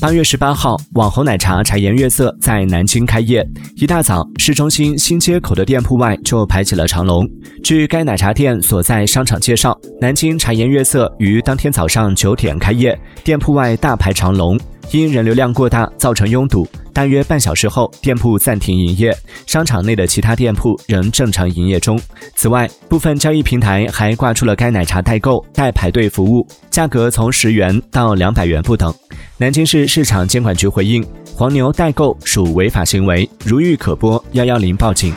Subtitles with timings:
[0.00, 3.44] 八月十八号，网红奶茶茶颜悦色在南京开业。
[3.74, 7.28] 一大早，市中心新街口的店铺外就排起了长龙。
[7.64, 14.56] 据该奶茶店所在商场介绍，南京茶颜悦色于当天早上九点开业，店铺外大排长龙，
[14.92, 16.64] 因人流量过大造成拥堵。
[16.92, 19.12] 大约半小时后，店铺暂停营业，
[19.46, 22.00] 商场内的其他店铺仍正常营业中。
[22.36, 28.94] 此外，部分交易平台还挂出了该奶茶代购代排队服务，价格从十元到两百元不等。
[29.40, 31.00] 南京市市场监管局回应：
[31.32, 35.14] 黄牛代购属违法行为，如遇可拨幺幺零报警。